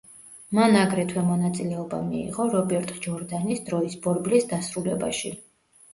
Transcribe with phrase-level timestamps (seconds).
[0.59, 5.33] მან აგრეთვე მონაწილეობა მიიღო რობერტ ჯორდანის „დროის ბორბლის“ დასრულებაში.